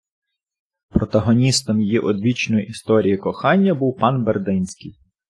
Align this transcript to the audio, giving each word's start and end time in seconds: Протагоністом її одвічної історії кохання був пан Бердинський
Протагоністом 0.89 1.81
її 1.81 1.99
одвічної 1.99 2.65
історії 2.65 3.17
кохання 3.17 3.73
був 3.73 3.97
пан 3.97 4.23
Бердинський 4.23 4.95